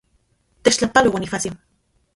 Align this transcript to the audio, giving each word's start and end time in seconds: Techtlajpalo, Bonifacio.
Techtlajpalo, 0.63 1.11
Bonifacio. 1.17 1.53